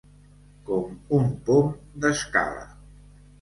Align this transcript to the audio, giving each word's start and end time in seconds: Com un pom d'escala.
Com 0.69 0.87
un 1.17 1.29
pom 1.51 1.69
d'escala. 2.07 2.65